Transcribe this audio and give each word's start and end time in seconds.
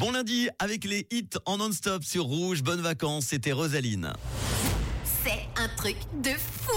Bon 0.00 0.12
lundi 0.12 0.48
avec 0.58 0.84
les 0.84 1.06
hits 1.10 1.28
en 1.44 1.58
non-stop 1.58 2.02
sur 2.04 2.24
Rouge. 2.24 2.62
Bonnes 2.62 2.80
vacances, 2.80 3.26
c'était 3.26 3.52
Rosaline. 3.52 4.14
C'est 5.04 5.46
un 5.56 5.68
truc 5.76 5.96
de 6.22 6.30
fou 6.30 6.72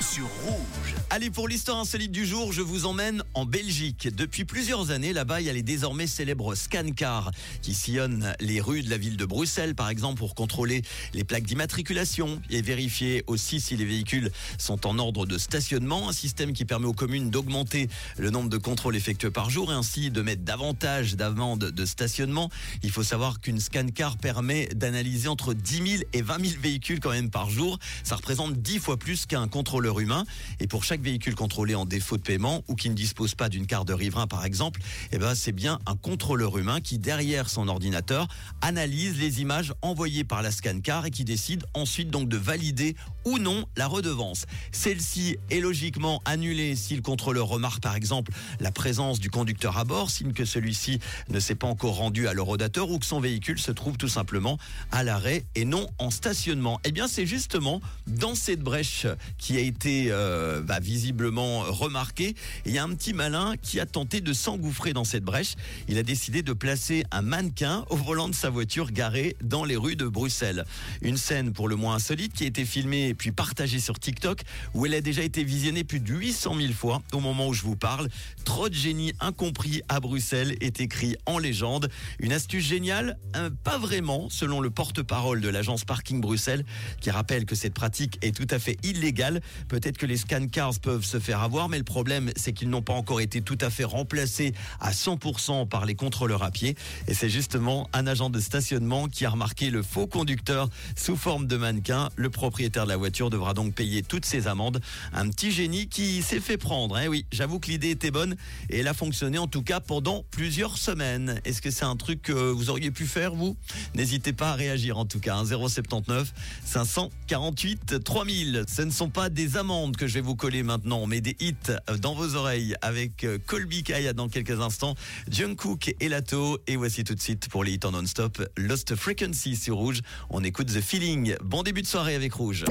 sur 0.00 0.26
Rouge. 0.44 0.94
Allez, 1.10 1.30
pour 1.30 1.48
l'histoire 1.48 1.78
insolite 1.78 2.12
du 2.12 2.26
jour, 2.26 2.52
je 2.52 2.60
vous 2.60 2.86
emmène 2.86 3.22
en 3.34 3.44
Belgique. 3.44 4.08
Depuis 4.14 4.44
plusieurs 4.44 4.90
années, 4.90 5.12
là-bas, 5.12 5.40
il 5.40 5.46
y 5.46 5.50
a 5.50 5.52
les 5.52 5.62
désormais 5.62 6.06
célèbres 6.06 6.54
scan-cars 6.54 7.30
qui 7.62 7.74
sillonnent 7.74 8.34
les 8.40 8.60
rues 8.60 8.82
de 8.82 8.90
la 8.90 8.98
ville 8.98 9.16
de 9.16 9.24
Bruxelles, 9.24 9.74
par 9.74 9.88
exemple, 9.88 10.18
pour 10.18 10.34
contrôler 10.34 10.82
les 11.14 11.24
plaques 11.24 11.44
d'immatriculation 11.44 12.40
et 12.50 12.62
vérifier 12.62 13.24
aussi 13.26 13.60
si 13.60 13.76
les 13.76 13.84
véhicules 13.84 14.30
sont 14.58 14.86
en 14.86 14.98
ordre 14.98 15.26
de 15.26 15.38
stationnement. 15.38 16.08
Un 16.08 16.12
système 16.12 16.52
qui 16.52 16.64
permet 16.64 16.86
aux 16.86 16.92
communes 16.92 17.30
d'augmenter 17.30 17.88
le 18.18 18.30
nombre 18.30 18.50
de 18.50 18.58
contrôles 18.58 18.96
effectués 18.96 19.30
par 19.30 19.50
jour 19.50 19.72
et 19.72 19.74
ainsi 19.74 20.10
de 20.10 20.22
mettre 20.22 20.42
davantage 20.42 21.16
d'amendes 21.16 21.70
de 21.70 21.84
stationnement. 21.86 22.50
Il 22.82 22.90
faut 22.90 23.02
savoir 23.02 23.40
qu'une 23.40 23.60
scan-car 23.60 24.18
permet 24.18 24.66
d'analyser 24.74 25.28
entre 25.28 25.54
10 25.54 25.76
000 25.76 26.02
et 26.12 26.22
20 26.22 26.46
000 26.46 26.60
véhicules 26.60 27.00
quand 27.00 27.10
même 27.10 27.30
par 27.30 27.50
jour. 27.50 27.78
Ça 28.04 28.16
représente 28.16 28.54
10 28.54 28.78
fois 28.78 28.96
plus 28.96 29.26
qu'un 29.26 29.48
contrôleur 29.48 29.87
humain. 29.96 30.24
Et 30.60 30.66
pour 30.66 30.84
chaque 30.84 31.00
véhicule 31.00 31.34
contrôlé 31.34 31.74
en 31.74 31.86
défaut 31.86 32.16
de 32.16 32.22
paiement 32.22 32.62
ou 32.68 32.74
qui 32.74 32.90
ne 32.90 32.94
dispose 32.94 33.34
pas 33.34 33.48
d'une 33.48 33.66
carte 33.66 33.88
de 33.88 33.94
riverain 33.94 34.26
par 34.26 34.44
exemple, 34.44 34.80
eh 35.12 35.18
ben 35.18 35.34
c'est 35.34 35.52
bien 35.52 35.78
un 35.86 35.96
contrôleur 35.96 36.58
humain 36.58 36.80
qui 36.80 36.98
derrière 36.98 37.48
son 37.48 37.68
ordinateur 37.68 38.28
analyse 38.60 39.18
les 39.18 39.40
images 39.40 39.72
envoyées 39.82 40.24
par 40.24 40.42
la 40.42 40.50
scan 40.50 40.80
car 40.82 41.06
et 41.06 41.10
qui 41.10 41.24
décide 41.24 41.64
ensuite 41.74 42.10
donc 42.10 42.28
de 42.28 42.36
valider 42.36 42.96
ou 43.24 43.38
non 43.38 43.66
la 43.76 43.86
redevance. 43.86 44.46
Celle-ci 44.72 45.36
est 45.50 45.60
logiquement 45.60 46.20
annulée 46.24 46.76
si 46.76 46.94
le 46.96 47.02
contrôleur 47.02 47.48
remarque 47.48 47.80
par 47.80 47.94
exemple 47.94 48.32
la 48.60 48.72
présence 48.72 49.20
du 49.20 49.30
conducteur 49.30 49.78
à 49.78 49.84
bord, 49.84 50.10
signe 50.10 50.32
que 50.32 50.44
celui-ci 50.44 50.98
ne 51.28 51.40
s'est 51.40 51.54
pas 51.54 51.66
encore 51.66 51.96
rendu 51.96 52.28
à 52.28 52.34
l'horodateur 52.34 52.90
ou 52.90 52.98
que 52.98 53.06
son 53.06 53.20
véhicule 53.20 53.58
se 53.58 53.72
trouve 53.72 53.96
tout 53.96 54.08
simplement 54.08 54.58
à 54.92 55.02
l'arrêt 55.02 55.44
et 55.54 55.64
non 55.64 55.86
en 55.98 56.10
stationnement. 56.10 56.80
Eh 56.84 56.92
bien 56.92 57.08
c'est 57.08 57.26
justement 57.26 57.80
dans 58.06 58.34
cette 58.34 58.60
brèche 58.60 59.06
qui 59.36 59.56
a 59.56 59.60
été 59.60 59.77
euh, 59.86 60.60
bah, 60.62 60.80
visiblement 60.80 61.60
remarqué. 61.60 62.34
il 62.66 62.72
y 62.72 62.78
a 62.78 62.84
un 62.84 62.94
petit 62.94 63.12
malin 63.12 63.54
qui 63.60 63.80
a 63.80 63.86
tenté 63.86 64.20
de 64.20 64.32
s'engouffrer 64.32 64.92
dans 64.92 65.04
cette 65.04 65.24
brèche. 65.24 65.54
Il 65.88 65.98
a 65.98 66.02
décidé 66.02 66.42
de 66.42 66.52
placer 66.52 67.04
un 67.10 67.22
mannequin 67.22 67.84
au 67.90 67.96
volant 67.96 68.28
de 68.28 68.34
sa 68.34 68.50
voiture 68.50 68.90
garée 68.90 69.36
dans 69.42 69.64
les 69.64 69.76
rues 69.76 69.96
de 69.96 70.06
Bruxelles. 70.06 70.64
Une 71.02 71.16
scène 71.16 71.52
pour 71.52 71.68
le 71.68 71.76
moins 71.76 71.94
insolite 71.94 72.32
qui 72.32 72.44
a 72.44 72.46
été 72.46 72.64
filmée 72.64 73.14
puis 73.14 73.32
partagée 73.32 73.80
sur 73.80 73.98
TikTok 73.98 74.42
où 74.74 74.86
elle 74.86 74.94
a 74.94 75.00
déjà 75.00 75.22
été 75.22 75.44
visionnée 75.44 75.84
plus 75.84 76.00
de 76.00 76.12
800 76.12 76.56
000 76.58 76.72
fois 76.72 77.02
au 77.12 77.20
moment 77.20 77.48
où 77.48 77.52
je 77.52 77.62
vous 77.62 77.76
parle. 77.76 78.08
Trop 78.44 78.68
de 78.68 78.74
génie 78.74 79.12
incompris 79.20 79.82
à 79.88 80.00
Bruxelles 80.00 80.56
est 80.60 80.80
écrit 80.80 81.16
en 81.26 81.38
légende. 81.38 81.88
Une 82.18 82.32
astuce 82.32 82.64
géniale 82.64 83.18
Pas 83.64 83.78
vraiment, 83.78 84.28
selon 84.30 84.60
le 84.60 84.70
porte-parole 84.70 85.40
de 85.40 85.48
l'agence 85.48 85.84
Parking 85.84 86.20
Bruxelles 86.20 86.64
qui 87.00 87.10
rappelle 87.10 87.44
que 87.44 87.54
cette 87.54 87.74
pratique 87.74 88.18
est 88.22 88.34
tout 88.36 88.46
à 88.50 88.58
fait 88.58 88.76
illégale. 88.82 89.40
Peut-être 89.68 89.98
que 89.98 90.06
les 90.06 90.16
scan 90.16 90.46
cars 90.48 90.78
peuvent 90.80 91.04
se 91.04 91.18
faire 91.18 91.42
avoir, 91.42 91.68
mais 91.68 91.78
le 91.78 91.84
problème, 91.84 92.30
c'est 92.36 92.52
qu'ils 92.52 92.70
n'ont 92.70 92.82
pas 92.82 92.94
encore 92.94 93.20
été 93.20 93.42
tout 93.42 93.58
à 93.60 93.70
fait 93.70 93.84
remplacés 93.84 94.52
à 94.80 94.92
100% 94.92 95.68
par 95.68 95.84
les 95.84 95.94
contrôleurs 95.94 96.42
à 96.42 96.50
pied. 96.50 96.76
Et 97.06 97.14
c'est 97.14 97.28
justement 97.28 97.88
un 97.92 98.06
agent 98.06 98.30
de 98.30 98.40
stationnement 98.40 99.08
qui 99.08 99.24
a 99.24 99.30
remarqué 99.30 99.70
le 99.70 99.82
faux 99.82 100.06
conducteur 100.06 100.68
sous 100.96 101.16
forme 101.16 101.46
de 101.46 101.56
mannequin. 101.56 102.08
Le 102.16 102.30
propriétaire 102.30 102.84
de 102.84 102.88
la 102.88 102.96
voiture 102.96 103.28
devra 103.30 103.54
donc 103.54 103.74
payer 103.74 104.02
toutes 104.02 104.24
ses 104.24 104.46
amendes. 104.46 104.80
Un 105.12 105.28
petit 105.28 105.52
génie 105.52 105.88
qui 105.88 106.22
s'est 106.22 106.40
fait 106.40 106.56
prendre. 106.56 106.98
Eh 106.98 107.08
oui, 107.08 107.26
j'avoue 107.30 107.58
que 107.58 107.70
l'idée 107.70 107.90
était 107.90 108.10
bonne 108.10 108.36
et 108.70 108.78
elle 108.78 108.88
a 108.88 108.94
fonctionné 108.94 109.38
en 109.38 109.46
tout 109.46 109.62
cas 109.62 109.80
pendant 109.80 110.24
plusieurs 110.30 110.78
semaines. 110.78 111.40
Est-ce 111.44 111.60
que 111.60 111.70
c'est 111.70 111.84
un 111.84 111.96
truc 111.96 112.22
que 112.22 112.32
vous 112.32 112.70
auriez 112.70 112.90
pu 112.90 113.06
faire, 113.06 113.34
vous? 113.34 113.56
N'hésitez 113.94 114.32
pas 114.32 114.52
à 114.52 114.54
réagir 114.54 114.96
en 114.96 115.04
tout 115.04 115.20
cas. 115.20 115.36
079 115.44 116.32
548 116.64 118.02
3000. 118.02 118.64
Ce 118.66 118.82
ne 118.82 118.90
sont 118.90 119.10
pas 119.10 119.28
des 119.28 119.57
que 119.96 120.06
je 120.06 120.14
vais 120.14 120.20
vous 120.20 120.36
coller 120.36 120.62
maintenant, 120.62 121.06
mais 121.08 121.20
des 121.20 121.36
hits 121.40 121.54
dans 122.00 122.14
vos 122.14 122.36
oreilles 122.36 122.76
avec 122.80 123.24
euh, 123.24 123.38
Colby 123.44 123.82
Kaya 123.82 124.12
dans 124.12 124.28
quelques 124.28 124.60
instants, 124.60 124.94
Jungkook 125.28 125.96
et 125.98 126.08
Lato. 126.08 126.60
Et 126.68 126.76
voici 126.76 127.02
tout 127.02 127.16
de 127.16 127.20
suite 127.20 127.48
pour 127.48 127.64
les 127.64 127.72
hits 127.72 127.80
en 127.82 127.90
non-stop, 127.90 128.40
Lost 128.56 128.94
Frequency 128.94 129.56
sur 129.56 129.74
Rouge. 129.74 130.00
On 130.30 130.44
écoute 130.44 130.68
The 130.68 130.80
Feeling. 130.80 131.34
Bon 131.42 131.64
début 131.64 131.82
de 131.82 131.88
soirée 131.88 132.14
avec 132.14 132.34
Rouge. 132.34 132.66